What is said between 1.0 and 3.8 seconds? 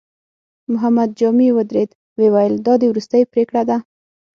جامي ودرېد، ويې ويل: دا دې وروستۍ پرېکړه ده؟